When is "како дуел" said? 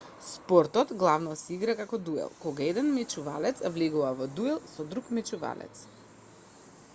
1.81-2.31